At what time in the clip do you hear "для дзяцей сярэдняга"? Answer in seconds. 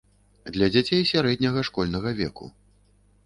0.55-1.61